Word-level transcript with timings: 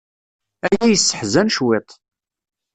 Aya 0.67 0.85
yesseḥzan 0.87 1.49
cwiṭ. 1.55 1.89